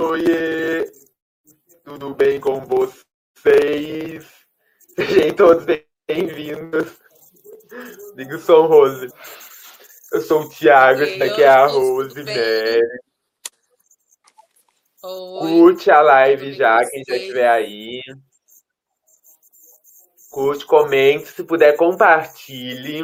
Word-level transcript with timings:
Oiê! 0.00 0.88
Tudo 1.82 2.14
bem 2.14 2.38
com 2.40 2.60
vocês? 2.60 4.24
Sejam 4.94 5.34
todos 5.34 5.64
bem-vindos. 6.06 6.96
Diga 8.14 8.36
o 8.36 8.38
som, 8.38 8.66
Rose. 8.66 9.08
Eu 10.12 10.20
sou 10.20 10.42
o 10.42 10.48
Thiago, 10.48 11.02
essa 11.02 11.18
daqui 11.18 11.42
é 11.42 11.48
a 11.48 11.66
Rose 11.66 12.22
Mary. 12.22 13.00
Curte 15.00 15.90
a 15.90 16.00
live 16.00 16.52
já, 16.52 16.88
quem 16.88 17.02
já 17.04 17.16
estiver 17.16 17.48
aí. 17.48 18.00
Curte, 20.30 20.64
comente, 20.64 21.26
se 21.26 21.42
puder, 21.42 21.76
compartilhe. 21.76 23.02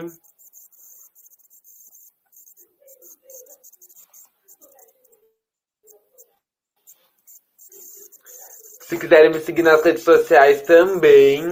Se 8.87 8.99
quiserem 8.99 9.31
me 9.31 9.41
seguir 9.41 9.63
nas 9.63 9.83
redes 9.83 10.03
sociais 10.03 10.61
também. 10.63 11.43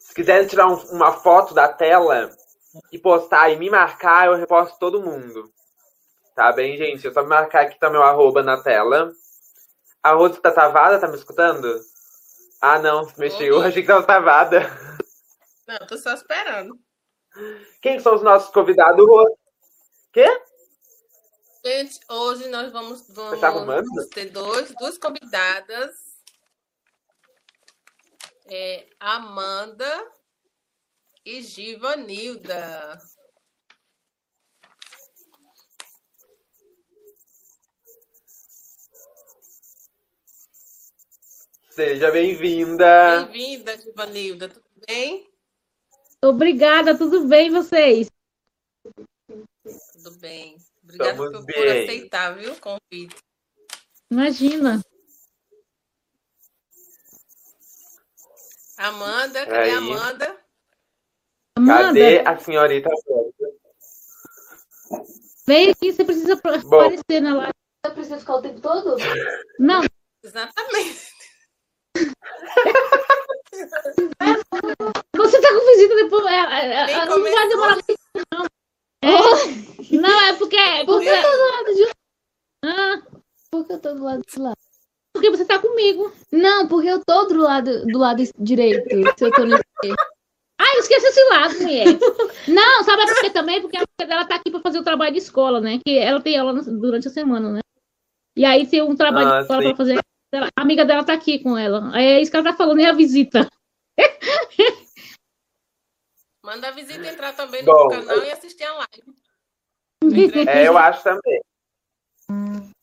Se 0.00 0.12
quiserem 0.12 0.48
tirar 0.48 0.66
um, 0.66 0.74
uma 0.90 1.12
foto 1.12 1.54
da 1.54 1.68
tela 1.68 2.28
e 2.90 2.98
postar 2.98 3.50
e 3.50 3.56
me 3.56 3.70
marcar, 3.70 4.26
eu 4.26 4.34
reposto 4.34 4.76
todo 4.78 5.00
mundo. 5.00 5.48
Tá 6.34 6.50
bem, 6.50 6.76
gente? 6.76 7.06
É 7.06 7.12
só 7.12 7.24
marcar 7.24 7.62
aqui, 7.62 7.78
tá 7.78 7.88
meu 7.88 8.02
arroba 8.02 8.42
na 8.42 8.60
tela. 8.60 9.12
A 10.02 10.12
Rose 10.12 10.40
tá 10.40 10.50
travada, 10.50 10.98
tá 10.98 11.06
me 11.06 11.16
escutando? 11.16 11.80
Ah, 12.60 12.80
não, 12.80 13.04
se 13.04 13.18
mexeu. 13.18 13.54
Eu 13.54 13.62
achei 13.62 13.82
que 13.82 13.88
tava 13.88 14.04
travada. 14.04 14.60
Não, 15.68 15.86
tô 15.86 15.96
só 15.96 16.12
esperando. 16.14 16.76
Quem 17.80 18.00
são 18.00 18.16
os 18.16 18.22
nossos 18.22 18.50
convidados? 18.50 19.06
Quê? 20.12 20.26
Gente, 21.64 22.00
hoje 22.08 22.48
nós 22.48 22.72
vamos, 22.72 23.06
vamos, 23.10 23.40
tá 23.40 23.50
vamos 23.50 24.08
ter 24.08 24.30
dois, 24.30 24.74
duas 24.80 24.98
convidadas 24.98 26.09
é 28.50 28.88
Amanda 28.98 30.12
e 31.24 31.40
Givanilda. 31.40 33.00
Seja 41.70 42.10
bem-vinda. 42.10 43.24
Bem-vinda, 43.26 43.78
Givanilda. 43.78 44.48
Tudo 44.48 44.64
bem? 44.86 45.30
Obrigada, 46.22 46.98
tudo 46.98 47.28
bem 47.28 47.50
vocês? 47.50 48.10
Tudo 49.92 50.10
bem. 50.18 50.56
Obrigada 50.82 51.16
por, 51.16 51.30
por 51.30 51.68
aceitar, 51.68 52.36
viu, 52.36 52.52
o 52.52 52.60
convite. 52.60 53.16
Imagina. 54.10 54.82
Amanda, 58.88 59.44
cadê 59.44 59.58
Aí. 59.58 59.70
a 59.70 59.78
Amanda? 59.78 60.40
Cadê 61.66 62.18
a 62.20 62.38
senhorita 62.38 62.88
Vem 65.46 65.70
aqui, 65.70 65.92
você 65.92 66.04
precisa 66.04 66.36
Bom. 66.36 66.80
aparecer 66.80 67.20
na 67.20 67.36
live. 67.36 67.52
Você 67.84 67.92
precisa 67.92 68.18
ficar 68.18 68.36
o 68.36 68.42
tempo 68.42 68.60
todo? 68.60 68.96
Não. 69.58 69.82
Exatamente. 70.22 71.10
Você 75.16 75.40
tá 75.40 75.48
com 75.48 75.66
visita 75.66 75.94
depois. 75.96 76.26
É, 76.26 76.30
é, 76.30 76.92
é 76.92 77.04
não 77.04 77.22
vai 77.22 77.48
demorar 77.48 77.74
muito, 77.74 77.94
não. 78.32 78.46
É, 79.02 79.96
não, 79.96 80.20
é 80.22 80.36
porque. 80.36 80.56
Por 80.86 81.00
que 81.00 81.08
eu 81.08 81.22
tô 81.22 81.30
do 81.30 81.50
lado 81.50 81.74
de. 81.74 81.90
Ah. 82.64 83.02
Por 83.50 83.66
que 83.66 83.72
eu 83.72 83.80
tô 83.80 83.94
do 83.94 84.04
lado 84.04 84.22
de 84.26 84.38
lá? 84.38 84.54
Você 85.50 85.58
tá 85.58 85.58
comigo. 85.58 86.12
Não, 86.30 86.68
porque 86.68 86.88
eu 86.88 87.04
tô 87.04 87.24
do 87.24 87.42
lado, 87.42 87.84
do 87.84 87.98
lado 87.98 88.22
direito. 88.38 88.88
Se 89.18 89.24
eu 89.24 89.32
tô 89.32 89.44
no 89.44 89.56
Ah, 89.56 90.74
eu 90.74 90.80
esqueci 90.80 91.06
esse 91.06 91.24
lado, 91.24 91.58
mulher. 91.60 91.86
Não, 92.46 92.84
sabe 92.84 93.04
por 93.06 93.20
quê 93.20 93.30
também? 93.30 93.60
Porque 93.60 93.76
a 93.76 93.80
amiga 93.80 94.06
dela 94.06 94.24
tá 94.24 94.36
aqui 94.36 94.48
pra 94.50 94.60
fazer 94.60 94.78
o 94.78 94.84
trabalho 94.84 95.12
de 95.12 95.18
escola, 95.18 95.60
né? 95.60 95.80
Que 95.84 95.98
ela 95.98 96.20
tem 96.20 96.38
aula 96.38 96.62
durante 96.62 97.08
a 97.08 97.10
semana, 97.10 97.50
né? 97.50 97.60
E 98.36 98.44
aí 98.44 98.64
tem 98.64 98.80
um 98.80 98.94
trabalho 98.94 99.28
ah, 99.28 99.36
de 99.38 99.42
escola 99.42 99.62
sim. 99.62 99.68
pra 99.68 99.76
fazer. 99.76 99.98
A 100.32 100.62
amiga 100.62 100.84
dela 100.84 101.02
tá 101.02 101.14
aqui 101.14 101.40
com 101.40 101.58
ela. 101.58 101.90
É 102.00 102.20
isso 102.20 102.30
que 102.30 102.36
ela 102.36 102.52
tá 102.52 102.56
falando, 102.56 102.80
é 102.80 102.86
a 102.86 102.92
visita. 102.92 103.50
Manda 106.44 106.68
a 106.68 106.70
visita 106.70 107.08
entrar 107.08 107.34
também 107.34 107.64
no 107.64 107.72
Bom, 107.72 107.88
canal 107.88 108.22
e 108.22 108.30
assistir 108.30 108.64
a 108.64 108.74
live. 108.74 110.48
É, 110.48 110.68
eu 110.68 110.78
acho 110.78 111.02
também. 111.02 111.40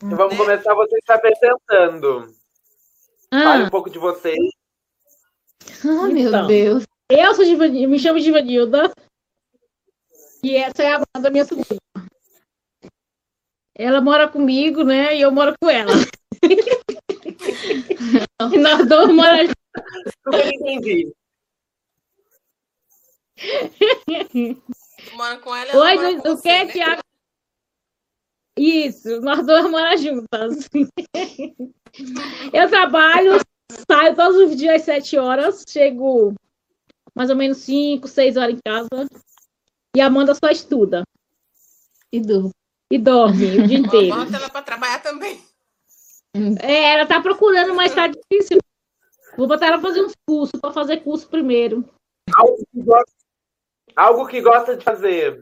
Então 0.03 0.17
vamos 0.17 0.33
né? 0.33 0.38
começar 0.38 0.75
vocês 0.75 1.01
se 1.06 1.11
apresentando. 1.11 2.36
Ah. 3.31 3.43
Fale 3.43 3.63
um 3.65 3.69
pouco 3.69 3.89
de 3.89 3.99
vocês. 3.99 4.38
Ah, 5.83 6.07
meu 6.07 6.29
então, 6.29 6.47
Deus. 6.47 6.85
Eu 7.09 7.35
sou 7.35 7.45
Givanilda, 7.45 7.88
me 7.88 7.99
chamo 7.99 8.19
Givanilda. 8.19 8.91
E 10.43 10.55
essa 10.55 10.83
é 10.83 10.95
a 10.95 11.19
da 11.19 11.29
minha 11.29 11.45
sobrinha. 11.45 11.79
Ela 13.75 14.01
mora 14.01 14.27
comigo, 14.27 14.83
né? 14.83 15.15
E 15.15 15.21
eu 15.21 15.31
moro 15.31 15.53
com 15.61 15.69
ela. 15.69 15.91
e 18.53 18.57
nós 18.57 18.88
dois 18.88 19.13
moramos. 19.13 19.53
Super 20.23 20.53
entendi. 20.53 21.13
Mora 25.13 25.38
com 25.38 25.55
ela. 25.55 25.75
Oi, 25.75 26.17
o 26.17 26.41
que, 26.41 26.47
né? 26.47 26.65
Tiago? 26.71 27.01
Isso, 28.57 29.22
nós 29.22 29.45
duas 29.45 29.69
moramos 29.69 30.01
juntas. 30.01 30.69
Eu 32.51 32.69
trabalho, 32.69 33.40
saio 33.90 34.16
todos 34.16 34.38
os 34.38 34.56
dias 34.56 34.75
às 34.75 34.81
sete 34.84 35.18
horas, 35.18 35.63
chego 35.68 36.34
mais 37.13 37.29
ou 37.29 37.35
menos 37.35 37.59
cinco, 37.59 38.07
seis 38.07 38.38
horas 38.38 38.56
em 38.56 38.59
casa. 38.66 39.07
E 39.95 40.01
a 40.01 40.07
Amanda 40.07 40.35
só 40.35 40.50
estuda. 40.50 41.03
E 42.12 42.19
dorme. 42.19 42.51
E 42.91 42.97
dorme 42.97 43.59
o 43.59 43.68
dia 43.68 43.78
inteiro. 43.79 44.16
Bota 44.16 44.38
ela 44.38 44.50
para 44.50 44.62
trabalhar 44.62 45.01
também. 45.01 45.41
É, 46.62 46.94
ela 46.94 47.06
tá 47.06 47.22
procurando, 47.22 47.74
mas 47.74 47.94
tá 47.94 48.07
difícil. 48.07 48.59
Vou 49.35 49.47
botar 49.47 49.68
ela 49.68 49.81
fazer 49.81 50.01
uns 50.01 50.13
cursos, 50.25 50.59
para 50.59 50.72
fazer 50.72 50.97
curso 51.03 51.28
primeiro. 51.28 51.84
Algo 52.34 52.57
que, 52.57 52.81
gosta, 52.81 53.13
algo 53.95 54.28
que 54.28 54.41
gosta 54.41 54.78
de 54.78 54.84
fazer. 54.84 55.41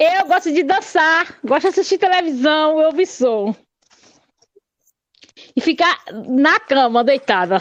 Eu 0.00 0.26
gosto 0.26 0.50
de 0.50 0.62
dançar, 0.62 1.38
gosto 1.44 1.64
de 1.64 1.68
assistir 1.68 1.98
televisão, 1.98 2.80
eu 2.80 2.90
vi 2.90 3.04
som. 3.04 3.54
E 5.54 5.60
ficar 5.60 6.02
na 6.26 6.58
cama, 6.58 7.04
deitada. 7.04 7.58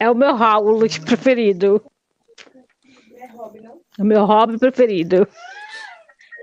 É 0.00 0.10
o 0.10 0.14
meu 0.14 0.34
hobby 0.34 0.98
preferido. 1.04 1.84
É 3.14 3.26
hobby, 3.26 3.60
não? 3.60 3.82
É 3.98 4.02
o 4.02 4.06
meu 4.06 4.24
hobby 4.24 4.58
preferido. 4.58 5.28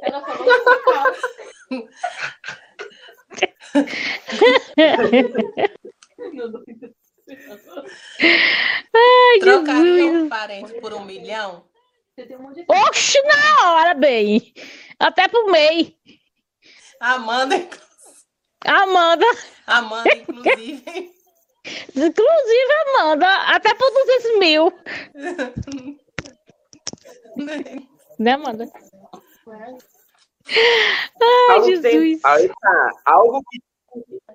Ela 0.04 0.22
falou 0.22 1.88
Ai, 8.94 9.40
Trocaria 9.40 10.12
um 10.12 10.30
parente 10.30 10.74
por 10.80 10.94
um 10.94 11.06
milhão? 11.06 11.69
Oxe, 12.68 13.22
na 13.24 13.72
hora, 13.72 13.94
bem. 13.94 14.54
Até 15.00 15.28
pro 15.28 15.52
MEI. 15.52 15.96
Amanda. 17.00 17.56
Amanda. 18.66 19.26
Amanda, 19.66 20.10
inclusive. 20.14 21.14
Inclusive, 21.96 22.74
Amanda. 22.96 23.28
Até 23.54 23.74
por 23.74 23.90
200 23.90 24.40
mil. 24.40 24.74
né, 28.18 28.32
Amanda? 28.34 28.70
Ai, 29.48 29.78
algo 31.52 31.66
Jesus. 31.66 31.82
Tem, 31.82 32.20
aí 32.24 32.50
tá. 32.50 32.92
Algo 33.06 33.42
que, 33.50 33.62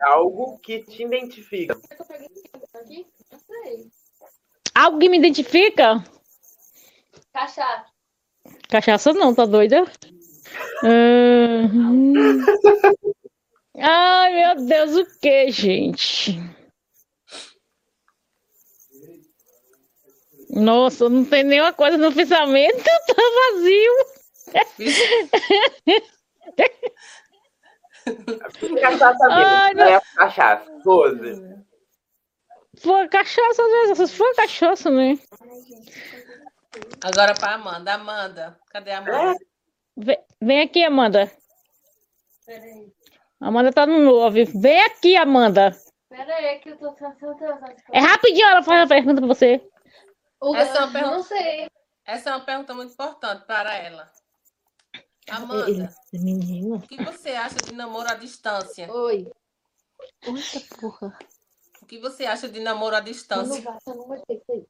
algo 0.01 0.59
que 0.59 0.79
te 0.81 1.03
identifica. 1.03 1.79
Algo 4.75 4.99
que 4.99 5.09
me 5.09 5.19
identifica? 5.19 6.03
Cachaça. 7.35 7.85
Cachaça 8.69 9.13
não, 9.13 9.35
tá 9.35 9.45
doida? 9.45 9.85
Uhum. 10.85 12.45
Ai, 13.77 14.55
meu 14.55 14.67
Deus, 14.67 14.97
o 14.97 15.19
que, 15.19 15.51
gente? 15.51 16.39
Nossa, 20.49 21.09
não 21.09 21.25
tem 21.25 21.43
nenhuma 21.43 21.73
coisa 21.73 21.99
no 21.99 22.15
pensamento, 22.15 22.77
tá 22.85 23.15
vazio. 23.53 23.93
cachaça 28.81 29.29
mesmo, 29.29 29.45
Ai, 29.45 29.75
não... 29.75 29.85
é 29.85 30.01
cachaça, 30.15 30.71
pose. 30.85 31.65
Foi 32.77 33.09
cachaça, 33.09 33.63
né? 33.67 34.07
Foi 34.07 34.35
cachaça, 34.35 34.91
né? 34.91 35.19
Agora 37.05 37.35
para 37.35 37.55
Amanda. 37.55 37.93
Amanda, 37.95 38.59
cadê 38.71 38.93
a 38.93 38.99
Amanda? 38.99 39.39
Vem, 39.95 40.19
vem 40.41 40.61
aqui, 40.63 40.83
Amanda. 40.83 41.31
Amanda 43.39 43.71
tá 43.73 43.85
no 43.87 43.99
9. 44.01 44.45
Vem 44.47 44.83
aqui, 44.85 45.15
Amanda. 45.15 45.77
Pera 46.09 46.35
aí, 46.37 46.59
que 46.61 46.71
eu 46.71 46.79
tô 46.79 46.93
tentando. 46.93 47.37
É 47.93 47.99
rapidinho, 48.01 48.47
ela 48.49 48.63
faz 48.63 48.81
a 48.83 48.87
pergunta 48.87 49.21
pra 49.21 49.27
você. 49.29 49.61
Essa 50.57 50.79
é 50.79 50.85
uma 50.85 50.93
pergunta- 50.93 51.17
Não 51.17 51.23
sei. 51.23 51.69
Essa 52.07 52.31
é 52.31 52.37
uma 52.37 52.45
pergunta 52.45 52.73
muito 52.75 52.93
importante 52.93 53.45
para 53.47 53.75
ela. 53.75 54.11
Amanda, 55.29 55.91
Menino. 56.13 56.77
o 56.77 56.81
que 56.83 57.03
você 57.03 57.31
acha 57.31 57.57
de 57.57 57.75
namoro 57.75 58.09
à 58.11 58.15
distância? 58.15 58.91
Oi. 58.91 59.31
Eita 60.23 60.77
porra. 60.81 61.19
O 61.83 61.87
que 61.87 61.99
você 61.99 62.25
acha 62.25 62.49
de 62.49 62.61
namoro 62.61 62.95
à 62.95 62.99
Eu 62.99 63.05
não 63.05 63.11
distância? 63.13 63.79
eu 63.87 63.95
não 63.95 64.07
gostei 64.07 64.37
disso 64.39 64.53
aí. 64.53 64.67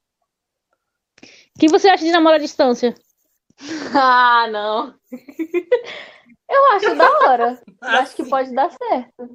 O 1.57 1.61
que 1.61 1.69
você 1.69 1.89
acha 1.89 2.05
de 2.05 2.13
namoro 2.13 2.37
à 2.37 2.39
distância? 2.39 2.95
Ah, 3.95 4.47
não. 4.51 4.95
Eu 6.51 6.65
acho 6.73 6.95
da 6.97 7.11
hora. 7.21 7.63
Eu 7.83 7.89
acho 7.89 8.17
que 8.17 8.25
pode 8.29 8.53
dar 8.55 8.71
certo. 8.71 9.35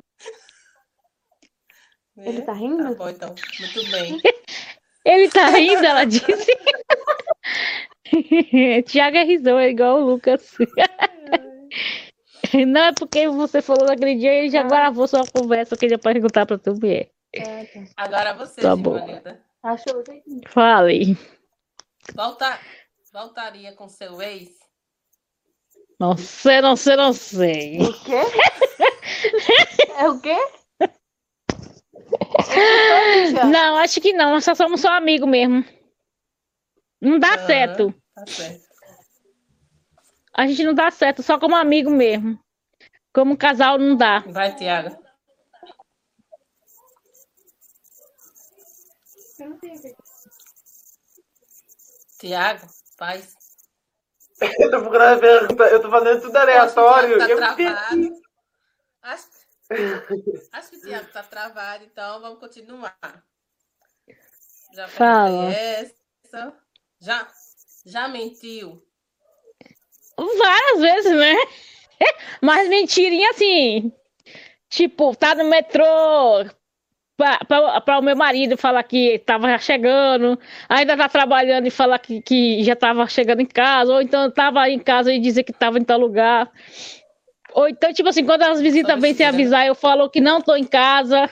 né? 2.15 2.25
Ele 2.25 2.41
tá 2.41 2.47
Tá 2.47 2.53
rindo? 2.53 2.95
bom, 2.95 3.09
então. 3.09 3.33
Muito 3.59 3.91
bem. 3.91 4.21
Ele 5.05 5.29
tá 5.29 5.47
rindo, 5.47 5.85
ela 5.85 6.05
disse. 6.05 6.51
Tiago 8.85 9.17
é 9.17 9.23
risou, 9.23 9.57
é 9.57 9.69
igual 9.69 10.01
o 10.01 10.05
Lucas. 10.05 10.55
Não 12.67 12.81
é 12.81 12.93
porque 12.93 13.27
você 13.29 13.61
falou 13.61 13.87
naquele 13.87 14.15
dia 14.15 14.33
ele 14.33 14.49
já 14.49 14.63
gravou 14.63 15.07
sua 15.07 15.23
conversa 15.27 15.77
que 15.77 15.85
ele 15.85 15.93
ia 15.93 15.99
perguntar 15.99 16.45
pra 16.45 16.57
tu 16.57 16.73
mulher. 16.73 17.09
É, 17.33 17.63
tá. 17.65 17.79
Agora 17.95 18.33
você, 18.33 18.61
Tá 18.61 18.75
bom. 18.75 18.95
Givanilda. 18.95 19.41
Achou 19.63 20.01
o 20.01 20.05
jeitinho. 20.05 20.41
Fale. 20.47 21.17
Volta... 22.15 22.59
Voltaria 23.11 23.73
com 23.73 23.87
seu 23.87 24.21
ex? 24.21 24.49
Não 25.99 26.15
sei, 26.15 26.61
não 26.61 26.75
sei, 26.75 26.95
não 26.95 27.11
sei. 27.11 27.81
O 27.81 27.93
quê? 28.03 28.21
É 29.97 30.07
o 30.07 30.21
quê? 30.21 30.37
Não, 33.51 33.77
acho 33.77 33.99
que 33.99 34.13
não. 34.13 34.31
Nós 34.31 34.45
só 34.45 34.55
somos 34.55 34.79
só 34.79 34.93
amigos 34.93 35.27
mesmo. 35.27 35.65
Não 37.01 37.19
dá 37.19 37.45
certo. 37.45 37.93
Tá 38.15 38.25
certo. 38.27 38.69
A 40.33 40.47
gente 40.47 40.63
não 40.63 40.73
dá 40.73 40.89
certo, 40.89 41.21
só 41.21 41.37
como 41.37 41.55
amigo 41.55 41.89
mesmo. 41.89 42.39
Como 43.13 43.37
casal 43.37 43.77
não 43.77 43.97
dá. 43.97 44.19
Vai, 44.19 44.55
Tiago. 44.55 44.95
Tiago, 52.19 52.67
paz. 52.97 53.33
Eu 54.41 54.71
tô 54.71 54.81
procurando 54.81 55.17
a 55.17 55.19
pergunta, 55.19 55.63
eu 55.63 55.81
tô 55.81 55.89
fazendo 55.89 56.21
tudo 56.21 56.35
aleatório. 56.35 57.17
Tá 57.17 57.55
travado. 57.55 58.21
Acho, 59.01 59.27
acho 60.51 60.69
que 60.69 60.77
o 60.77 60.81
Tiago 60.81 61.11
tá 61.11 61.23
travado, 61.23 61.85
então 61.85 62.21
vamos 62.21 62.39
continuar. 62.39 62.97
Já 64.73 64.87
Fala. 64.89 65.51
essa. 65.53 66.53
Já, 66.99 67.27
já 67.85 68.07
mentiu? 68.09 68.85
Várias 70.17 70.81
vezes, 70.81 71.17
né? 71.17 71.35
Mas 72.41 72.67
mentirinha 72.67 73.29
assim. 73.29 73.93
Tipo, 74.67 75.15
tá 75.15 75.33
no 75.35 75.45
metrô. 75.45 75.85
Pra 77.19 77.99
o 77.99 78.01
meu 78.01 78.15
marido 78.15 78.55
falar 78.57 78.81
que 78.83 79.19
tava 79.19 79.57
chegando, 79.57 80.39
ainda 80.69 80.95
tá 80.95 81.09
trabalhando 81.09 81.67
e 81.67 81.69
falar 81.69 81.99
que, 81.99 82.21
que 82.21 82.63
já 82.63 82.77
tava 82.77 83.05
chegando 83.07 83.41
em 83.41 83.45
casa, 83.45 83.91
ou 83.91 84.01
então 84.01 84.31
tava 84.31 84.69
em 84.69 84.79
casa 84.79 85.11
e 85.13 85.19
dizer 85.19 85.43
que 85.43 85.51
tava 85.51 85.77
em 85.77 85.83
tal 85.83 85.99
lugar. 85.99 86.49
Ou 87.51 87.67
então, 87.67 87.91
tipo 87.91 88.07
assim, 88.07 88.23
quando 88.25 88.43
as 88.43 88.61
visitas 88.61 88.97
vêm 89.01 89.13
sem 89.13 89.25
né? 89.25 89.33
avisar, 89.33 89.67
eu 89.67 89.75
falo 89.75 90.09
que 90.09 90.21
não 90.21 90.41
tô 90.41 90.55
em 90.55 90.63
casa. 90.63 91.29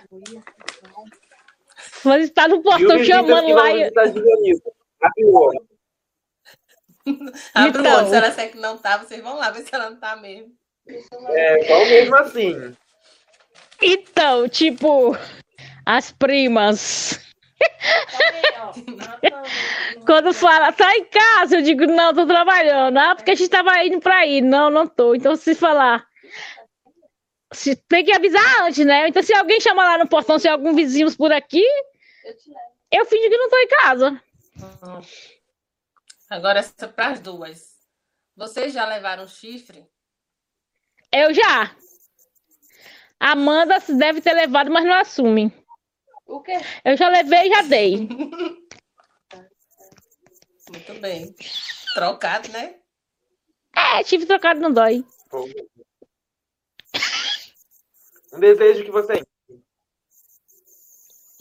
Mas 2.03 2.25
está 2.25 2.49
no 2.49 2.61
portão 2.61 3.01
chamando 3.05 3.47
lá. 3.53 3.71
e- 3.71 3.85
Givanilda? 3.85 4.01
Abre 5.01 5.25
o 5.25 5.33
olho. 5.39 5.67
Abre 7.53 7.77
o 7.77 7.81
Então. 7.81 7.95
olho, 7.97 8.07
se 8.09 8.15
ela 8.15 8.27
disser 8.29 8.51
que 8.51 8.57
não 8.57 8.77
tá, 8.77 8.97
vocês 8.97 9.21
vão 9.23 9.37
lá 9.37 9.51
ver 9.51 9.61
se 9.61 9.73
ela 9.73 9.89
não 9.89 9.97
tá 9.97 10.17
mesmo. 10.17 10.51
É, 11.29 11.63
só 11.65 11.79
mesmo 11.85 12.15
assim. 12.17 12.75
Então, 13.81 14.49
tipo, 14.49 15.15
as 15.87 16.11
primas. 16.11 17.19
Quando 20.05 20.33
fala, 20.33 20.73
tá 20.73 20.97
em 20.97 21.05
casa, 21.05 21.55
eu 21.55 21.61
digo, 21.61 21.85
não, 21.85 22.13
tô 22.13 22.27
trabalhando. 22.27 22.97
Ah, 22.97 23.15
porque 23.15 23.31
a 23.31 23.35
gente 23.35 23.49
tava 23.49 23.81
indo 23.85 24.01
pra 24.01 24.25
ir. 24.25 24.41
Não, 24.41 24.69
não 24.69 24.85
tô. 24.85 25.15
Então, 25.15 25.33
se 25.37 25.55
falar. 25.55 26.05
Se, 27.53 27.77
tem 27.87 28.03
que 28.03 28.11
avisar 28.11 28.63
antes, 28.63 28.85
né? 28.85 29.07
Então, 29.07 29.23
se 29.23 29.33
alguém 29.33 29.61
chamar 29.61 29.85
lá 29.85 29.97
no 29.97 30.09
portão, 30.09 30.37
se 30.37 30.49
algum 30.49 30.75
vizinho 30.75 31.09
por 31.15 31.31
aqui, 31.31 31.63
eu 32.91 33.05
fingo 33.05 33.29
que 33.29 33.37
não 33.37 33.49
tô 33.49 33.57
em 33.57 33.67
casa. 33.69 34.21
Uhum. 34.57 35.01
Agora 36.29 36.59
essa 36.59 36.89
para 36.89 37.11
as 37.11 37.21
duas. 37.21 37.77
Vocês 38.35 38.73
já 38.73 38.85
levaram 38.85 39.25
chifre? 39.25 39.87
Eu 41.13 41.33
já. 41.33 41.73
Amanda 43.17 43.81
deve 43.87 44.19
ter 44.19 44.33
levado, 44.33 44.69
mas 44.69 44.83
não 44.83 44.93
assume. 44.93 45.53
O 46.27 46.41
quê? 46.41 46.53
Eu 46.83 46.97
já 46.97 47.07
levei 47.09 47.47
e 47.47 47.49
já 47.49 47.61
dei. 47.63 48.07
Muito 50.69 50.93
bem. 50.99 51.33
Trocado, 51.93 52.49
né? 52.49 52.75
É, 53.75 54.03
tive 54.03 54.25
trocado 54.25 54.59
não 54.59 54.71
dói. 54.73 55.05
Um 58.33 58.39
desejo 58.39 58.83
que 58.83 58.91
você 58.91 59.13
tem. 59.13 59.25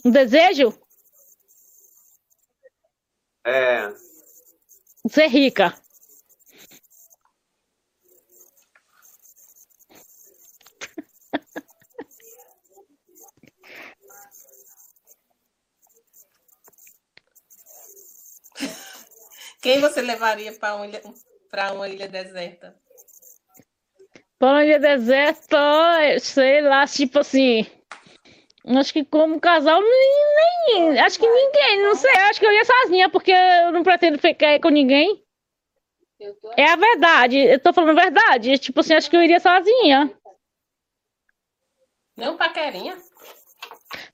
Um 0.05 0.11
desejo? 0.11 0.73
É. 3.45 3.93
Ser 5.09 5.27
rica. 5.27 5.73
Quem 19.67 19.81
você 19.81 20.01
levaria 20.01 20.53
para 20.53 20.75
uma 20.75 20.87
ilha, 20.87 21.01
para 21.51 21.73
uma 21.73 21.89
ilha 21.89 22.07
deserta? 22.07 22.73
Para 24.39 24.59
onde 24.59 24.71
é 24.71 24.79
deserto, 24.79 25.57
sei 26.21 26.61
lá, 26.61 26.87
tipo 26.87 27.19
assim. 27.19 27.65
Acho 28.65 28.93
que 28.93 29.03
como 29.03 29.41
casal, 29.41 29.81
nem, 29.81 30.93
nem- 30.93 30.99
Acho 31.01 31.19
que 31.19 31.27
ninguém, 31.27 31.83
não 31.83 31.95
sei. 31.95 32.11
Acho 32.11 32.39
que 32.39 32.45
eu 32.45 32.53
ia 32.53 32.63
sozinha, 32.63 33.09
porque 33.09 33.33
eu 33.33 33.73
não 33.73 33.83
pretendo 33.83 34.17
ficar 34.17 34.57
com 34.61 34.69
ninguém. 34.69 35.21
É 36.55 36.71
a 36.71 36.77
verdade. 36.77 37.37
Eu 37.37 37.59
tô 37.59 37.73
falando 37.73 37.99
a 37.99 38.03
verdade. 38.03 38.57
Tipo 38.57 38.79
assim, 38.79 38.93
acho 38.93 39.09
que 39.09 39.17
eu 39.17 39.23
iria 39.23 39.41
sozinha. 39.41 40.09
Um 42.17 42.37
paquerinha? 42.37 42.97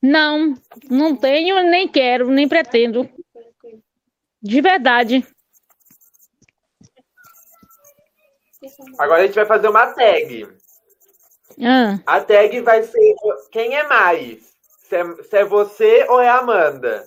Não, 0.02 0.56
não 0.90 1.16
tenho, 1.16 1.62
nem 1.62 1.88
quero, 1.88 2.32
nem 2.32 2.48
pretendo. 2.50 3.08
De 4.42 4.60
verdade. 4.60 5.24
Agora 9.00 9.22
a 9.24 9.26
gente 9.26 9.36
vai 9.36 9.46
fazer 9.46 9.68
uma 9.68 9.88
tag. 9.94 10.48
Ah, 11.62 12.00
A 12.06 12.22
tag 12.22 12.60
vai 12.62 12.84
ser 12.84 13.16
quem 13.52 13.76
é 13.76 13.88
mais? 13.88 14.54
Se 14.88 14.96
é, 14.96 15.24
se 15.24 15.38
é 15.38 15.46
você 15.46 16.06
ou 16.10 16.20
é 16.22 16.30
a 16.30 16.40
Amanda? 16.40 17.04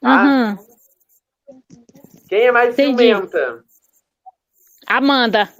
Tá? 0.00 0.22
uhum. 0.24 0.66
Quem 2.28 2.46
é 2.46 2.52
mais 2.52 2.74
Entendi. 2.74 3.04
ciumenta? 3.08 3.64
Amanda. 4.86 5.52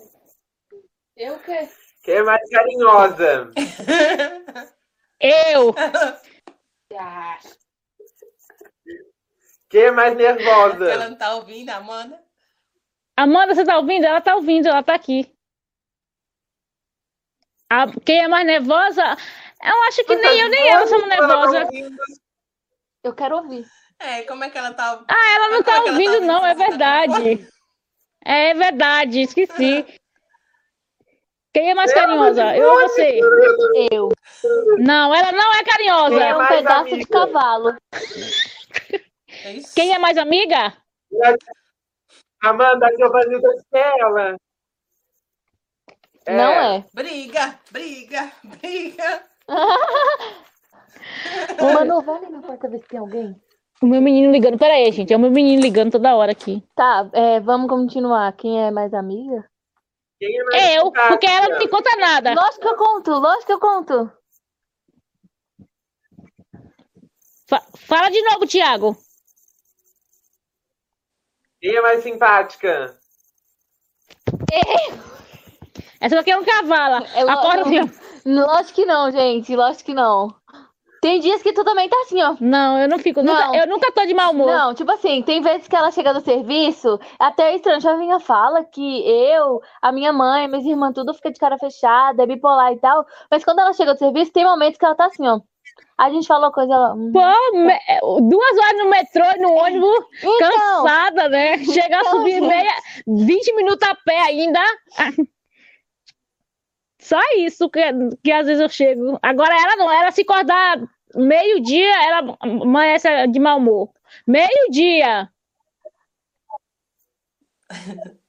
Eu 1.16 1.34
o 1.34 1.38
quê? 1.40 1.68
Quem 2.02 2.14
é 2.16 2.22
mais 2.22 2.48
carinhosa? 2.50 3.50
Eu. 5.20 5.74
Ah, 6.98 7.38
Quem 9.68 9.82
é 9.82 9.90
mais 9.90 10.16
nervosa? 10.16 10.88
Ela 10.88 11.08
não 11.10 11.18
tá 11.18 11.34
ouvindo, 11.34 11.68
Amanda? 11.70 12.22
Amanda, 13.16 13.54
você 13.54 13.64
tá 13.64 13.78
ouvindo? 13.78 14.04
Ela 14.04 14.20
tá 14.20 14.34
ouvindo, 14.34 14.68
ela 14.68 14.82
tá 14.82 14.94
aqui. 14.94 15.30
A- 17.70 17.86
quem 18.04 18.22
é 18.22 18.28
mais 18.28 18.46
nervosa? 18.46 19.02
Eu 19.62 19.82
acho 19.84 20.04
que 20.04 20.14
nem 20.16 20.38
eu 20.40 20.48
nem 20.48 20.68
ela 20.68 20.86
somos 20.86 21.08
nervosa. 21.08 21.68
eu 23.02 23.14
quero 23.14 23.36
ouvir. 23.36 23.66
É, 23.98 24.22
como 24.22 24.44
é 24.44 24.50
que 24.50 24.58
ela 24.58 24.74
tá 24.74 24.92
ouvindo? 24.92 25.06
Ah, 25.10 25.30
ela 25.34 25.48
não 25.48 25.62
Como 25.62 25.64
tá 25.64 25.72
é 25.72 25.74
ela 25.76 25.84
tá 25.84 25.90
ouvindo, 25.92 26.12
ouvindo 26.14 26.26
não, 26.26 26.46
é 26.46 26.54
tá 26.54 26.66
verdade. 26.66 27.48
É 28.24 28.54
verdade, 28.54 29.20
esqueci. 29.22 29.86
Quem 31.54 31.70
é 31.70 31.74
mais 31.74 31.92
carinhosa? 31.94 32.54
Eu 32.54 32.68
ou 32.70 32.80
você? 32.82 33.18
Eu. 33.90 34.08
Não, 34.78 35.14
ela 35.14 35.32
não 35.32 35.54
é 35.54 35.62
Quem 35.64 35.72
é 35.72 35.72
carinhosa. 35.72 36.22
É 36.22 36.36
um 36.36 36.46
pedaço 36.46 36.80
amiga? 36.80 36.96
de 36.98 37.06
cavalo. 37.06 37.76
Ixi. 39.54 39.74
Quem 39.74 39.94
é 39.94 39.98
mais 39.98 40.18
amiga? 40.18 40.76
Amanda, 42.48 42.88
Giovanilda 42.96 43.48
Stella. 43.58 44.36
Não 46.28 46.50
é. 46.52 46.84
Briga, 46.92 47.58
briga, 47.70 48.32
briga. 48.44 49.22
Vai 51.58 52.16
ali 52.16 52.30
na 52.30 52.42
porta 52.42 52.68
ver 52.68 52.80
se 52.80 52.88
tem 52.88 52.98
alguém. 52.98 53.40
O 53.82 53.86
meu 53.86 54.00
menino 54.00 54.32
ligando. 54.32 54.58
Pera 54.58 54.74
aí, 54.74 54.90
gente. 54.90 55.12
É 55.12 55.16
o 55.16 55.20
meu 55.20 55.30
menino 55.30 55.60
ligando 55.62 55.92
toda 55.92 56.16
hora 56.16 56.32
aqui. 56.32 56.62
Tá, 56.74 57.08
é, 57.12 57.38
vamos 57.40 57.68
continuar. 57.68 58.32
Quem 58.32 58.60
é 58.60 58.70
mais 58.70 58.92
amiga? 58.94 59.48
Quem 60.18 60.36
é 60.36 60.44
mais 60.44 60.62
É 60.64 60.78
eu, 60.78 60.90
porque 60.90 61.26
ela 61.26 61.48
não 61.48 61.58
te 61.58 61.68
conta 61.68 61.94
nada. 61.96 62.34
Lógico 62.34 62.60
que 62.60 62.68
eu 62.68 62.76
conto, 62.76 63.10
lógico 63.12 63.46
que 63.46 63.52
eu 63.52 63.60
conto. 63.60 64.12
Fa- 67.48 67.62
fala 67.76 68.08
de 68.10 68.20
novo, 68.22 68.46
Thiago. 68.46 68.96
Quem 71.60 71.74
é 71.74 71.80
mais 71.80 72.02
simpática? 72.02 72.96
Essa 76.00 76.16
daqui 76.16 76.30
é 76.30 76.36
um 76.36 76.44
cavalo. 76.44 77.04
É 77.14 77.24
lo- 77.24 77.30
Acorda 77.30 77.62
assim. 77.62 77.90
Lógico 78.26 78.74
que 78.74 78.84
não, 78.84 79.10
gente, 79.10 79.54
lógico 79.54 79.84
que 79.84 79.94
não. 79.94 80.34
Tem 81.00 81.20
dias 81.20 81.42
que 81.42 81.52
tu 81.52 81.62
também 81.62 81.88
tá 81.88 81.96
assim, 82.02 82.20
ó. 82.20 82.34
Não, 82.40 82.76
eu 82.78 82.88
não 82.88 82.98
fico. 82.98 83.22
Não. 83.22 83.32
Nunca, 83.32 83.56
eu 83.58 83.66
nunca 83.68 83.92
tô 83.92 84.04
de 84.04 84.12
mau 84.14 84.32
humor. 84.32 84.50
Não, 84.50 84.74
tipo 84.74 84.90
assim, 84.90 85.22
tem 85.22 85.40
vezes 85.40 85.68
que 85.68 85.76
ela 85.76 85.92
chega 85.92 86.12
do 86.12 86.20
serviço, 86.20 86.98
até 87.18 87.52
é 87.52 87.54
estranho, 87.56 87.80
já 87.80 87.94
vinha 87.96 88.18
fala 88.18 88.64
que 88.64 89.08
eu, 89.08 89.60
a 89.80 89.92
minha 89.92 90.12
mãe, 90.12 90.48
minhas 90.48 90.64
irmãs, 90.64 90.92
tudo 90.92 91.14
fica 91.14 91.30
de 91.30 91.38
cara 91.38 91.56
fechada, 91.58 92.22
é 92.22 92.26
bipolar 92.26 92.72
e 92.72 92.78
tal. 92.80 93.06
Mas 93.30 93.44
quando 93.44 93.60
ela 93.60 93.72
chega 93.72 93.94
do 93.94 93.98
serviço, 93.98 94.32
tem 94.32 94.44
momentos 94.44 94.78
que 94.78 94.84
ela 94.84 94.96
tá 94.96 95.06
assim, 95.06 95.26
ó. 95.28 95.38
A 95.98 96.10
gente 96.10 96.26
falou 96.26 96.52
coisa, 96.52 96.74
ela. 96.74 96.92
hum. 96.94 97.10
Pô, 97.10 97.20
me- 97.58 97.80
duas 98.28 98.58
horas 98.58 98.76
no 98.78 98.90
metrô 98.90 99.24
e 99.24 99.38
no 99.38 99.52
ônibus, 99.54 100.04
Então, 100.22 100.50
cansada, 100.50 101.28
né? 101.30 101.56
Chegar 101.64 101.98
a 101.98 102.00
Então, 102.02 102.12
subir 102.18 102.32
gente. 102.34 102.46
meia, 102.48 102.74
20 103.06 103.54
minutos 103.54 103.88
a 103.88 103.94
pé 103.94 104.18
ainda. 104.22 104.60
Só 107.00 107.20
isso 107.36 107.70
que, 107.70 107.80
que 108.22 108.32
às 108.32 108.46
vezes 108.46 108.60
eu 108.60 108.68
chego. 108.68 109.18
Agora 109.22 109.54
ela 109.54 109.76
não, 109.76 109.90
ela 109.90 110.10
se 110.10 110.22
acordar 110.22 110.78
meio-dia, 111.14 112.04
ela 112.04 112.36
amanhece 112.40 113.08
de 113.28 113.38
mau 113.38 113.58
humor. 113.58 113.90
Meio-dia. 114.26 115.30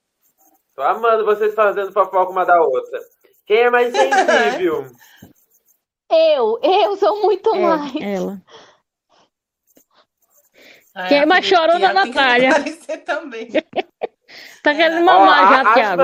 Tô 0.75 0.81
amando 0.83 1.25
vocês 1.25 1.53
fazendo 1.55 1.91
fofoca 1.91 2.31
uma 2.31 2.45
da 2.45 2.61
outra. 2.61 2.99
Quem 3.47 3.57
é 3.61 3.69
mais 3.69 3.91
sensível? 3.93 4.85
Eu, 6.09 6.59
eu 6.61 6.97
sou 6.97 7.21
muito 7.21 7.53
mais. 7.55 7.95
É, 7.95 8.13
ela. 8.13 8.41
Ai, 10.95 11.09
Quem 11.09 11.19
é 11.19 11.23
a 11.23 11.25
mais 11.25 11.47
tem 11.47 11.89
que 11.89 11.93
Natália? 11.93 12.49
também. 13.05 13.49
Tá 14.61 14.75
querendo 14.75 15.03
Ó, 15.03 15.05
mamar 15.05 15.39
a, 15.39 15.53
já, 15.53 15.61
a 15.61 15.73
Thiago. 15.73 16.03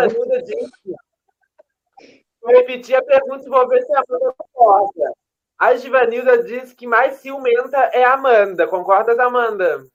Vou 2.41 2.51
repetir 2.51 2.95
a 2.95 3.03
pergunta 3.03 3.45
e 3.45 3.49
vou 3.49 3.67
ver 3.67 3.83
se 3.83 3.93
a 3.93 4.01
Amanda 4.07 4.33
concorda. 4.37 5.13
A 5.59 5.75
Givanilda 5.75 6.43
disse 6.43 6.73
que 6.73 6.87
mais 6.87 7.15
ciumenta 7.15 7.77
é 7.93 8.05
a 8.05 8.13
Amanda. 8.13 8.65
Concordas, 8.67 9.19
Amanda? 9.19 9.85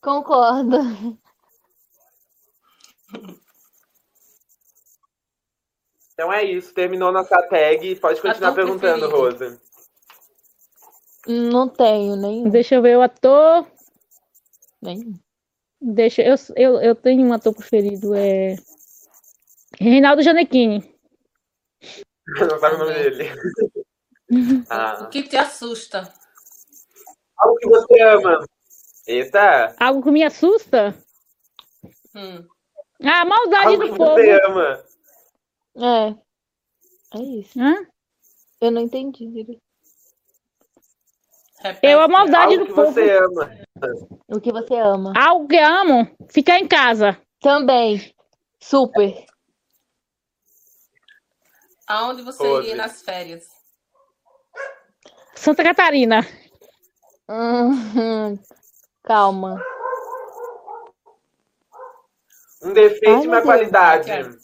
Concordo. 0.00 0.78
Então 6.16 6.32
é 6.32 6.42
isso. 6.44 6.72
Terminou 6.72 7.12
nossa 7.12 7.40
tag. 7.42 7.94
Pode 7.96 8.22
continuar 8.22 8.48
Ator 8.50 8.64
perguntando, 8.64 9.06
preferido. 9.08 9.16
Rosa. 9.16 9.60
Não 11.26 11.68
tenho 11.68 12.16
nenhum. 12.16 12.48
Deixa 12.48 12.76
eu 12.76 12.82
ver 12.82 12.96
o 12.96 13.02
ator. 13.02 13.66
nenhum. 14.80 15.14
Deixa, 15.78 16.22
eu, 16.22 16.34
eu, 16.56 16.80
eu 16.80 16.94
tenho 16.94 17.26
um 17.26 17.32
ator 17.34 17.54
preferido, 17.54 18.14
é. 18.14 18.56
Reinaldo 19.78 20.22
Gianecchini. 20.22 20.82
Não 22.50 22.58
sabe 22.58 22.76
o 22.76 22.78
nome 22.78 22.94
dele. 22.94 23.28
O 24.28 24.64
Ah, 24.70 25.06
que 25.12 25.22
te 25.22 25.36
assusta? 25.36 26.12
algo 27.38 27.56
que 27.58 27.68
você 27.68 28.00
ama. 28.02 28.44
Eita! 29.06 29.76
Algo 29.78 30.02
que 30.02 30.10
me 30.10 30.24
assusta? 30.24 30.96
Hum. 32.12 32.44
Ah, 33.04 33.20
a 33.20 33.24
maldade 33.24 33.66
Algo 33.68 33.82
que 33.82 33.88
do 33.90 33.96
povo. 33.96 34.14
você 34.16 34.40
ama. 34.46 34.84
É. 35.76 37.18
É 37.18 37.22
isso. 37.22 37.60
Hã? 37.60 37.74
Eu 38.60 38.70
não 38.70 38.80
entendi 38.82 39.26
direito. 39.28 39.62
Repete. 41.58 41.86
Eu 41.86 42.00
a 42.00 42.08
maldade 42.08 42.54
Algo 42.54 42.58
do 42.58 42.66
que 42.66 42.74
povo. 42.74 42.92
você 42.92 43.18
ama. 43.18 43.50
O 44.28 44.40
que 44.40 44.52
você 44.52 44.74
ama? 44.76 45.12
Algo 45.16 45.48
que 45.48 45.58
amo, 45.58 46.10
ficar 46.30 46.58
em 46.58 46.68
casa. 46.68 47.20
Também. 47.40 48.14
Super. 48.60 49.26
Aonde 51.86 52.22
você 52.22 52.46
Rose. 52.46 52.62
iria 52.64 52.76
nas 52.76 53.02
férias? 53.02 53.44
Santa 55.34 55.62
Catarina. 55.62 56.20
Hum, 57.28 58.38
calma. 59.02 59.62
Um 62.62 62.72
defeito 62.72 63.18
Ai, 63.18 63.24
e 63.24 63.28
uma 63.28 63.42
qualidade. 63.42 64.06
Quero. 64.06 64.36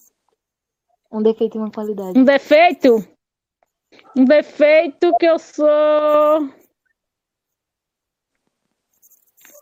Um 1.13 1.23
defeito 1.23 1.57
e 1.57 1.61
uma 1.61 1.71
qualidade. 1.71 2.19
Um 2.19 2.25
defeito? 2.25 3.07
Um 4.17 4.25
defeito 4.25 5.13
que 5.19 5.27
eu 5.27 5.39
sou. 5.39 5.69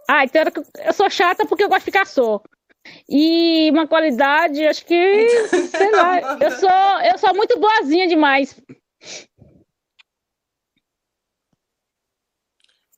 Ah, 0.09 0.25
então 0.25 0.41
era 0.41 0.51
que 0.51 0.61
eu 0.61 0.93
sou 0.93 1.11
chata 1.11 1.47
porque 1.47 1.65
eu 1.65 1.69
gosto 1.69 1.81
de 1.81 1.85
ficar 1.87 2.07
só. 2.07 2.41
E 3.09 3.71
uma 3.71 3.87
qualidade, 3.87 4.65
acho 4.67 4.85
que, 4.87 5.29
sei 5.49 5.91
lá, 5.91 6.21
eu 6.41 6.51
sou, 6.53 6.71
eu 7.05 7.19
sou 7.19 7.35
muito 7.35 7.59
boazinha 7.59 8.07
demais. 8.09 8.61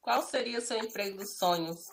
Qual 0.00 0.22
seria 0.22 0.58
o 0.58 0.62
seu 0.62 0.78
emprego 0.78 1.16
dos 1.18 1.36
sonhos? 1.36 1.86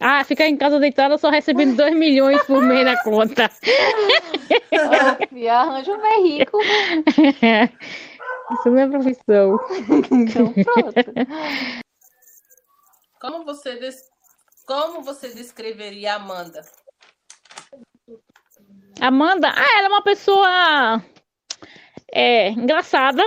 Ah, 0.00 0.24
ficar 0.24 0.46
em 0.46 0.56
casa 0.56 0.78
deitada 0.80 1.16
só 1.18 1.30
recebendo 1.30 1.76
2 1.78 1.94
milhões 1.94 2.42
por 2.44 2.62
mês 2.62 2.84
na 2.84 3.02
conta. 3.02 3.50
Arranja 5.50 5.92
um 5.92 6.00
bem 6.02 6.38
rico. 6.38 6.58
Isso 8.52 8.70
não 8.70 8.78
é 8.78 8.88
profissão. 8.88 9.58
Então 10.10 10.52
pronto. 10.52 10.94
Como 13.20 13.44
você, 13.44 13.76
des- 13.76 14.10
Como 14.66 15.02
você 15.02 15.32
descreveria 15.32 16.12
a 16.12 16.16
Amanda? 16.16 16.62
Amanda, 19.00 19.48
ah, 19.54 19.78
ela 19.78 19.86
é 19.86 19.88
uma 19.88 20.02
pessoa 20.02 21.02
é, 22.12 22.50
engraçada, 22.50 23.22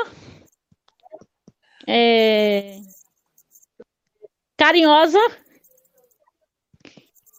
é, 1.87 2.77
carinhosa, 4.55 5.19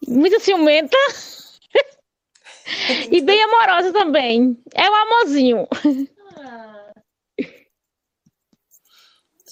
muito 0.09 0.41
ciumenta 0.41 0.97
e 3.11 3.21
bem 3.21 3.43
amorosa 3.43 3.93
também. 3.93 4.61
É 4.75 4.91
um 4.91 4.95
amorzinho. 4.95 5.69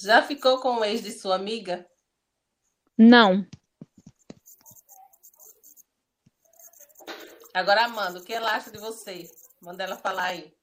Já 0.02 0.22
ficou 0.22 0.60
com 0.60 0.76
o 0.76 0.84
ex 0.84 1.02
de 1.02 1.12
sua 1.12 1.36
amiga? 1.36 1.86
Não. 2.98 3.46
Agora, 7.52 7.84
Amanda, 7.84 8.18
o 8.18 8.22
que 8.22 8.34
ela 8.34 8.54
acha 8.54 8.70
de 8.70 8.78
você? 8.78 9.28
Manda 9.62 9.84
ela 9.84 9.96
falar 9.96 10.24
aí. 10.24 10.54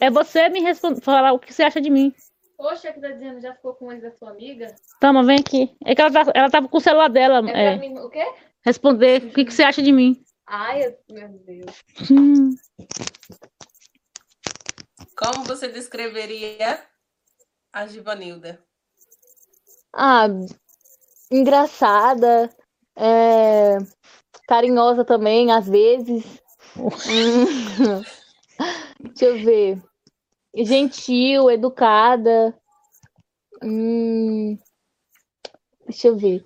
É 0.00 0.10
você 0.10 0.48
me 0.48 0.60
responder, 0.60 1.00
falar 1.00 1.32
o 1.32 1.38
que 1.38 1.52
você 1.52 1.64
acha 1.64 1.80
de 1.80 1.90
mim. 1.90 2.14
Poxa, 2.56 2.92
que 2.92 3.00
tá 3.00 3.10
dizendo, 3.10 3.40
já 3.40 3.54
ficou 3.54 3.74
com 3.74 3.92
ex 3.92 4.02
da 4.02 4.10
sua 4.10 4.30
amiga? 4.30 4.74
Toma, 5.00 5.22
vem 5.22 5.38
aqui. 5.38 5.76
É 5.84 5.94
que 5.94 6.00
ela, 6.00 6.10
tá, 6.10 6.32
ela 6.34 6.50
tava 6.50 6.68
com 6.68 6.78
o 6.78 6.80
celular 6.80 7.08
dela. 7.08 7.48
É 7.50 7.66
é, 7.66 7.76
pra 7.76 7.80
mim, 7.88 7.98
o 7.98 8.08
quê? 8.08 8.24
responder 8.64 9.22
o 9.22 9.30
que, 9.32 9.44
que 9.44 9.52
você 9.52 9.62
acha 9.62 9.82
de 9.82 9.92
mim. 9.92 10.20
Ai, 10.46 10.86
eu- 10.86 10.96
meu 11.10 11.28
Deus. 11.28 11.82
Hum. 12.10 12.56
Como 15.16 15.44
você 15.44 15.68
descreveria 15.68 16.82
a 17.72 17.86
Givanilda? 17.86 18.58
Ah, 19.92 20.26
engraçada, 21.30 22.50
é, 22.96 23.78
carinhosa 24.48 25.04
também, 25.04 25.52
às 25.52 25.68
vezes. 25.68 26.24
Hum, 26.78 28.02
Deixa 29.00 29.24
eu 29.24 29.42
ver. 29.42 29.82
Gentil, 30.64 31.50
educada. 31.50 32.54
Hum, 33.62 34.58
Deixa 35.86 36.08
eu 36.08 36.16
ver. 36.16 36.42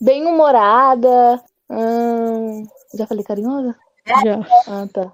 Bem-humorada. 0.00 1.42
Hum, 1.70 2.66
Já 2.94 3.06
falei 3.06 3.24
carinhosa? 3.24 3.76
Já. 4.24 4.40
Ah, 4.66 4.86
tá. 4.92 5.12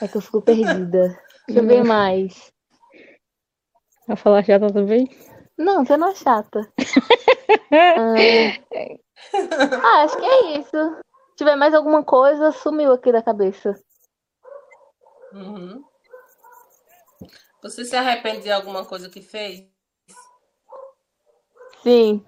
É 0.00 0.06
que 0.06 0.16
eu 0.16 0.20
fico 0.20 0.42
perdida. 0.42 1.18
Deixa 1.48 1.62
eu 1.62 1.66
ver 1.66 1.82
mais. 1.82 2.52
Vai 4.06 4.16
falar 4.16 4.44
chata 4.44 4.72
também? 4.72 5.08
Não, 5.56 5.84
você 5.84 5.96
não 5.96 6.08
é 6.08 6.14
chata. 6.14 6.60
Ah, 7.70 8.52
ah, 9.82 10.02
acho 10.04 10.16
que 10.16 10.24
é 10.24 10.58
isso. 10.58 10.76
tiver 11.36 11.56
mais 11.56 11.74
alguma 11.74 12.02
coisa, 12.04 12.52
sumiu 12.52 12.92
aqui 12.92 13.10
da 13.12 13.20
cabeça. 13.22 13.74
Uhum. 15.32 15.84
Você 17.62 17.84
se 17.84 17.96
arrepende 17.96 18.42
de 18.42 18.52
alguma 18.52 18.84
coisa 18.84 19.08
que 19.08 19.20
fez? 19.20 19.66
Sim. 21.82 22.24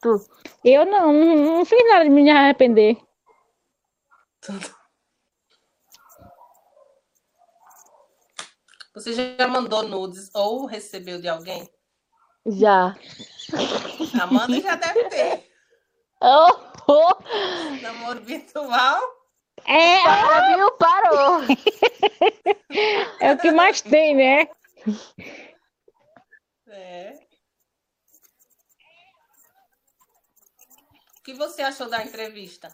Tu. 0.00 0.26
Eu 0.64 0.84
não, 0.84 1.12
não, 1.12 1.64
fiz 1.64 1.78
nada 1.88 2.04
de 2.04 2.10
me 2.10 2.28
arrepender. 2.30 2.96
Você 8.94 9.12
já 9.12 9.48
mandou 9.48 9.82
nudes 9.82 10.30
ou 10.34 10.66
recebeu 10.66 11.20
de 11.20 11.28
alguém? 11.28 11.68
Já. 12.46 12.96
Amanda 14.20 14.60
já 14.60 14.76
deve 14.76 15.04
ter. 15.08 15.46
Oh, 16.18 16.48
oh. 16.88 17.14
Namoro 17.82 18.22
virtual. 18.22 19.15
É, 19.64 20.02
Para, 20.02 20.56
viu? 20.56 20.70
Parou. 20.72 21.40
é 23.20 23.32
o 23.32 23.38
que 23.38 23.50
mais 23.50 23.80
tem, 23.80 24.14
né? 24.14 24.48
É. 26.68 27.18
O 31.18 31.22
que 31.24 31.34
você 31.34 31.62
achou 31.62 31.88
da 31.88 32.04
entrevista? 32.04 32.72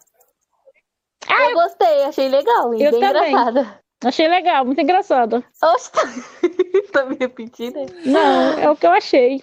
Eu 1.29 1.53
gostei, 1.53 2.03
achei 2.03 2.29
legal, 2.29 2.73
e 2.75 2.83
Eu 2.83 2.91
bem 2.91 2.99
também. 2.99 3.31
engraçada. 3.31 3.83
Achei 4.03 4.27
legal, 4.27 4.65
muito 4.65 4.81
engraçado. 4.81 5.43
Oxe, 5.63 5.91
tá... 5.91 6.01
tá 6.91 7.05
me 7.05 7.15
repetindo? 7.15 7.79
Não, 8.05 8.59
é 8.59 8.69
o 8.69 8.75
que 8.75 8.85
eu 8.85 8.91
achei. 8.91 9.41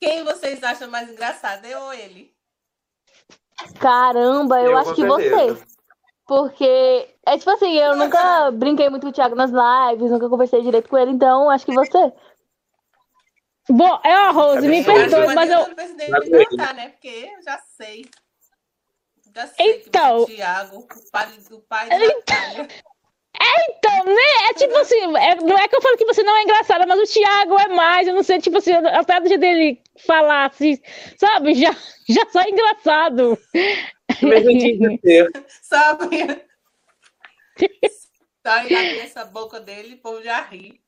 Quem 0.00 0.24
vocês 0.24 0.62
acham 0.62 0.90
mais 0.90 1.08
engraçado, 1.08 1.64
eu 1.64 1.80
ou 1.80 1.94
ele? 1.94 2.35
Caramba, 3.80 4.60
eu, 4.60 4.72
Eu, 4.72 4.78
acho 4.78 4.94
que 4.94 5.04
você. 5.06 5.56
Porque, 6.26 7.14
é 7.24 7.38
tipo 7.38 7.50
assim, 7.50 7.72
eu 7.78 7.96
nunca 7.96 8.50
brinquei 8.50 8.90
muito 8.90 9.02
com 9.04 9.10
o 9.10 9.12
Thiago 9.12 9.36
nas 9.36 9.50
lives, 9.50 10.10
nunca 10.10 10.28
conversei 10.28 10.60
direito 10.60 10.88
com 10.88 10.98
ele, 10.98 11.12
então 11.12 11.48
acho 11.48 11.64
que 11.64 11.72
você. 11.74 12.12
Bom, 13.68 14.00
é 14.04 14.12
a 14.12 14.30
Rose, 14.30 14.66
me 14.66 14.78
Eu 14.80 14.84
perdoe, 14.84 15.34
mas 15.34 15.50
eu. 15.50 15.68
não 15.68 15.74
Mas 15.76 16.28
me 16.28 16.36
ele- 16.36 16.56
matar, 16.56 16.74
né? 16.74 16.88
Porque 16.90 17.30
eu 17.36 17.42
já 17.42 17.58
sei. 17.76 18.04
Já 19.34 19.46
sei 19.48 19.84
Então. 19.86 20.24
que 20.24 20.32
é 20.32 20.36
Thiago, 20.36 20.78
o 20.78 21.10
pai, 21.10 21.28
o 21.50 21.60
pai 21.60 21.88
da 21.88 21.96
Natália. 23.38 23.66
Então, 23.78 24.04
né? 24.04 24.50
É 24.50 24.54
tipo 24.54 24.76
assim, 24.78 25.16
é- 25.16 25.34
não 25.36 25.58
é 25.58 25.68
que 25.68 25.76
eu 25.76 25.82
falo 25.82 25.96
que 25.96 26.04
você 26.04 26.22
não 26.22 26.36
é 26.36 26.42
engraçada, 26.42 26.86
mas 26.86 27.00
o 27.00 27.12
Thiago 27.12 27.58
é 27.58 27.68
mais, 27.68 28.08
eu 28.08 28.14
não 28.14 28.22
sei, 28.22 28.40
tipo 28.40 28.58
assim, 28.58 28.72
até 28.72 29.20
do 29.20 29.28
jeito 29.28 29.40
dele 29.40 29.80
falar, 30.06 30.46
assim, 30.46 30.78
sabe? 31.18 31.54
Já, 31.54 31.74
já 32.08 32.26
só 32.30 32.40
é 32.40 32.50
engraçado. 32.50 33.38
Meu 34.22 34.42
jeitinho 34.42 34.90
de 34.96 35.00
ser. 35.00 35.30
Sabe? 35.62 36.40
Sai 38.46 38.66
abre 38.66 39.00
essa 39.00 39.24
boca 39.24 39.58
dele, 39.58 39.94
o 39.94 39.98
povo 39.98 40.22
já 40.22 40.40
ri. 40.42 40.80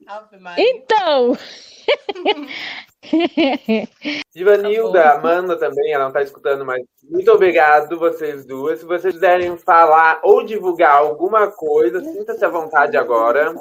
Então. 0.56 1.36
Divanilda, 4.32 5.02
Tá 5.02 5.12
bom. 5.14 5.18
Amanda 5.18 5.58
também, 5.58 5.92
ela 5.92 6.04
não 6.04 6.12
tá 6.12 6.22
escutando, 6.22 6.64
mas 6.64 6.84
muito 7.02 7.32
obrigado, 7.32 7.98
vocês 7.98 8.46
duas. 8.46 8.78
Se 8.78 8.84
vocês 8.84 9.12
quiserem 9.12 9.58
falar 9.58 10.20
ou 10.22 10.44
divulgar 10.44 10.98
alguma 10.98 11.50
coisa, 11.50 12.00
sinta-se 12.00 12.44
à 12.44 12.48
vontade 12.48 12.96
agora. 12.96 13.52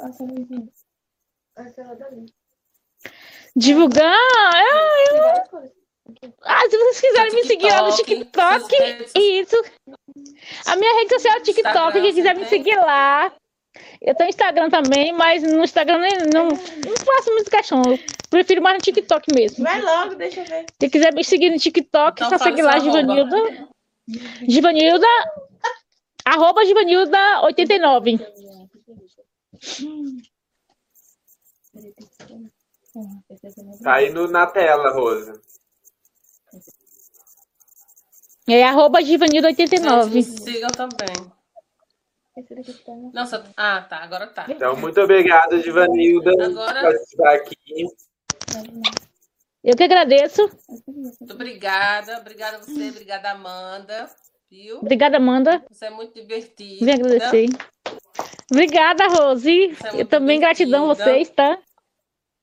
Divulgar. 3.56 4.04
Ah, 4.04 5.42
ah, 6.44 6.60
se 6.70 6.78
vocês 6.78 7.00
quiserem 7.00 7.34
me 7.34 7.44
seguir 7.44 7.70
lá 7.70 7.82
no 7.82 7.96
TikTok, 7.96 8.76
isso. 9.16 9.60
A 10.66 10.76
minha 10.76 10.94
rede 11.00 11.14
social 11.14 11.34
é 11.34 11.40
o 11.40 11.42
TikTok, 11.42 11.68
Instagram, 11.68 12.00
quem 12.00 12.14
quiser 12.14 12.34
me 12.34 12.46
tem? 12.46 12.48
seguir 12.48 12.76
lá. 12.76 13.34
Eu 14.00 14.14
tenho 14.14 14.28
Instagram 14.30 14.70
também, 14.70 15.12
mas 15.12 15.42
no 15.42 15.62
Instagram 15.64 15.98
nem- 15.98 16.18
não, 16.32 16.48
não 16.48 16.96
faço 17.04 17.30
muito 17.32 17.50
questão. 17.50 17.82
Eu 17.84 17.98
prefiro 18.30 18.62
mais 18.62 18.76
no 18.76 18.82
TikTok 18.82 19.26
mesmo. 19.34 19.64
Vai 19.64 19.80
logo, 19.82 20.14
deixa 20.14 20.40
eu 20.40 20.44
ver. 20.44 20.66
Se 20.80 20.88
quiser 20.90 21.12
me 21.12 21.24
seguir 21.24 21.50
no 21.50 21.58
TikTok, 21.58 22.22
Então 22.22 22.38
só 22.38 22.44
segue 22.44 22.62
lá, 22.62 22.78
seu 22.80 22.90
arroba. 22.90 23.00
Givanilda. 23.02 23.68
Givanilda. 24.48 25.06
Arroba 26.24 26.62
Givanilda89. 26.64 28.20
Tá 33.82 33.94
aí 33.94 34.10
no, 34.10 34.28
na 34.28 34.46
tela, 34.46 34.90
Rosa. 34.92 35.40
É 38.48 38.64
arroba 38.64 39.02
Gente, 39.02 39.18
me 39.20 39.28
Givanilda89. 39.28 40.22
sigam 40.22 40.70
também. 40.70 41.32
Nossa, 43.12 43.44
ah, 43.56 43.82
tá, 43.82 43.98
agora 43.98 44.26
tá. 44.26 44.46
Então, 44.48 44.76
muito 44.76 45.00
obrigado, 45.00 45.60
Divanilda, 45.60 46.32
por 46.32 46.42
Agora- 46.42 46.82
participar 46.82 47.34
aqui. 47.34 47.54
Eu 49.64 49.76
que 49.76 49.82
agradeço. 49.82 50.48
Muito 50.86 51.34
obrigada. 51.34 52.18
Obrigada 52.18 52.56
a 52.58 52.60
você, 52.60 52.88
obrigada, 52.90 53.30
Amanda. 53.30 54.08
Viu? 54.50 54.78
Obrigada, 54.78 55.16
Amanda. 55.18 55.62
Você 55.70 55.86
é 55.86 55.90
muito 55.90 56.14
divertida. 56.14 56.84
Vim 56.84 56.92
agradecer. 56.92 57.46
Obrigada, 58.50 59.08
Rose. 59.08 59.76
É 59.94 60.00
Eu 60.00 60.06
também 60.06 60.40
gratidão 60.40 60.90
a 60.90 60.94
divertida. 60.94 61.12
vocês, 61.18 61.30
tá? 61.30 61.58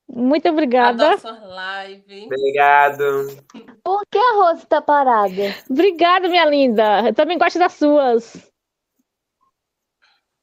Muito 0.07 0.47
obrigada. 0.49 1.13
Adoro 1.13 1.19
suas 1.19 1.39
lives. 1.87 2.25
Obrigado. 2.25 3.37
Por 3.83 4.03
que 4.11 4.19
a 4.19 4.33
Rose 4.35 4.65
tá 4.67 4.79
parada? 4.81 5.55
Obrigada, 5.67 6.27
minha 6.29 6.45
linda. 6.45 7.07
Eu 7.07 7.13
também 7.13 7.39
gosto 7.39 7.57
das 7.57 7.73
suas. 7.73 8.51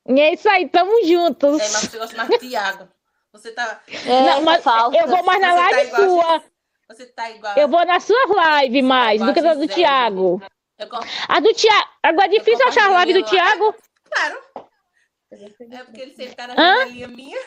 E 0.08 0.20
é 0.20 0.32
isso 0.34 0.48
aí, 0.48 0.68
tamo 0.68 1.04
juntos. 1.06 1.60
É, 1.60 1.68
mas 1.68 1.82
você 1.82 1.98
gosta 1.98 2.16
mais 2.16 2.28
de 2.28 2.38
Thiago. 2.38 2.88
Você 3.32 3.52
tá, 3.52 3.80
É, 4.06 4.22
Não, 4.22 4.42
mas 4.42 4.62
falsa. 4.62 4.98
eu 4.98 5.06
vou 5.08 5.22
mais 5.22 5.40
na 5.40 5.52
Você 5.52 5.56
tá 5.56 5.70
live 5.70 5.90
a 5.92 5.96
sua. 5.96 6.42
você 6.88 7.06
tá 7.06 7.30
igual. 7.30 7.56
Eu 7.56 7.68
vou 7.68 7.86
nas 7.86 8.04
suas 8.04 8.28
lives 8.62 8.84
mais 8.84 9.14
igual 9.20 9.32
do 9.32 9.34
que 9.34 9.40
a 9.40 9.50
a 9.50 9.54
do 9.54 9.68
com- 10.90 10.98
A 11.28 11.40
do 11.40 11.54
Thiago. 11.54 11.88
Agora 12.02 12.26
é 12.26 12.30
difícil 12.38 12.66
achar 12.68 12.86
a 12.90 12.92
live 12.92 13.14
do 13.14 13.22
Thiago. 13.24 13.74
Claro. 14.12 14.38
É 15.32 15.84
porque 15.84 16.00
ele 16.02 16.14
sempre 16.14 16.34
tá 16.34 16.46
na 16.48 16.84
minha. 16.86 17.38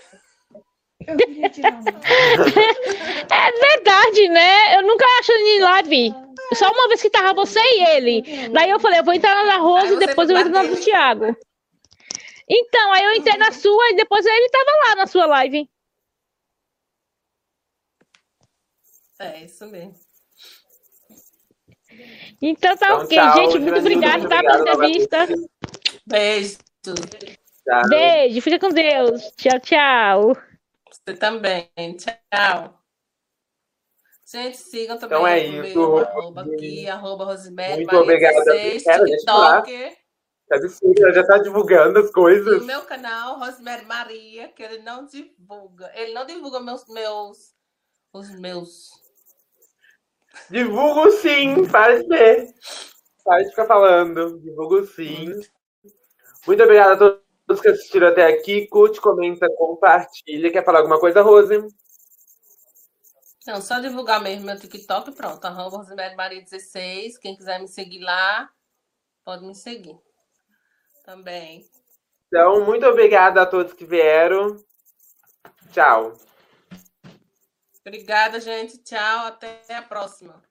É 3.29 3.51
verdade, 3.51 4.29
né? 4.29 4.77
Eu 4.77 4.83
nunca 4.83 5.05
acho 5.19 5.31
em 5.33 5.59
live. 5.59 6.13
Só 6.53 6.71
uma 6.71 6.87
vez 6.87 7.01
que 7.01 7.09
tava 7.09 7.33
você 7.33 7.59
e 7.59 7.83
ele. 7.95 8.49
Daí 8.49 8.69
eu 8.69 8.79
falei, 8.79 8.99
eu 8.99 9.03
vou 9.03 9.13
entrar 9.13 9.35
na 9.45 9.53
Aí 9.55 9.59
Rose 9.59 9.93
e 9.93 9.97
depois 9.97 10.29
eu 10.29 10.37
entro 10.37 10.51
na 10.51 10.63
do. 10.63 10.75
Thiago. 10.77 11.35
Então, 12.47 12.93
aí 12.93 13.03
eu 13.03 13.13
entrei 13.13 13.37
na 13.37 13.51
sua 13.51 13.89
e 13.91 13.95
depois 13.95 14.25
ele 14.25 14.49
tava 14.49 14.71
lá 14.87 14.95
na 14.95 15.07
sua 15.07 15.25
live. 15.25 15.69
É, 19.19 19.43
isso 19.45 19.65
mesmo. 19.67 19.95
Então 22.41 22.75
tá 22.75 22.87
Então, 22.87 22.97
ok, 23.01 23.17
tchau, 23.17 23.33
gente. 23.35 23.59
Muito 23.59 23.79
obrigada 23.79 24.29
tá, 24.29 24.41
pela 24.41 24.55
obrigado 24.55 24.83
entrevista. 24.83 25.27
Beijo. 26.05 26.57
Tchau. 26.83 27.89
Beijo, 27.89 28.41
fica 28.41 28.59
com 28.59 28.69
Deus. 28.69 29.21
Tchau, 29.37 29.59
tchau. 29.61 30.37
Você 30.91 31.17
também. 31.17 31.69
Tchau. 31.97 32.81
Gente, 34.25 34.57
sigam 34.57 34.97
também 34.97 35.17
Então 35.17 35.27
é 35.27 35.37
o 35.37 35.65
isso, 35.65 35.79
meu 35.79 35.97
arroba 35.99 36.41
aqui, 36.41 36.89
arroba 36.89 37.25
Rosemary 37.25 37.75
Muito 37.75 37.87
Maria 37.87 38.01
obrigada. 38.01 38.43
16, 38.43 38.83
Pera, 38.83 39.03
Tá 40.47 40.57
ela 40.57 41.13
já 41.13 41.25
tá 41.25 41.37
divulgando 41.39 41.99
as 41.99 42.11
coisas. 42.11 42.61
o 42.61 42.65
meu 42.65 42.83
canal, 42.83 43.39
Rosemary 43.39 43.85
Maria, 43.85 44.47
que 44.49 44.61
ele 44.61 44.79
não 44.79 45.05
divulga. 45.05 45.91
Ele 45.95 46.13
não 46.13 46.25
divulga 46.25 46.59
meus, 46.59 46.85
meus, 46.87 47.55
os 48.13 48.29
meus. 48.39 48.91
Divulgo 50.49 51.09
sim, 51.11 51.67
para 51.67 51.99
de 51.99 52.07
ver. 52.07 52.45
De 52.45 53.49
ficar 53.49 53.65
falando. 53.65 54.39
Divulgo 54.39 54.85
sim. 54.85 55.31
Muito 56.45 56.61
obrigado 56.61 56.91
a 56.91 57.19
todos 57.47 57.61
que 57.61 57.69
assistiram 57.69 58.09
até 58.09 58.27
aqui. 58.27 58.67
Curte, 58.67 59.01
comenta, 59.01 59.47
compartilha. 59.57 60.51
Quer 60.51 60.63
falar 60.63 60.79
alguma 60.79 60.99
coisa, 60.99 61.23
Rose? 61.23 61.65
Não, 63.47 63.61
só 63.61 63.79
divulgar 63.79 64.21
mesmo 64.21 64.45
meu 64.45 64.59
TikTok, 64.59 65.11
pronto. 65.13 65.43
Arroba 65.43 65.77
Rosemary 65.77 66.15
Maria 66.15 66.43
16. 66.43 67.17
Quem 67.17 67.35
quiser 67.35 67.59
me 67.59 67.67
seguir 67.67 68.03
lá, 68.03 68.47
pode 69.23 69.43
me 69.43 69.55
seguir. 69.55 70.04
Também. 71.05 71.63
Então, 72.27 72.65
muito 72.65 72.85
obrigado 72.87 73.37
a 73.37 73.45
todos 73.45 73.73
que 73.73 73.85
vieram. 73.85 74.59
Tchau. 75.71 76.17
Obrigada, 77.85 78.39
gente. 78.39 78.79
Tchau. 78.79 79.27
Até 79.27 79.75
a 79.75 79.83
próxima. 79.83 80.41